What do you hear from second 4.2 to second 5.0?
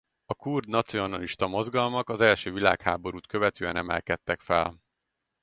fel.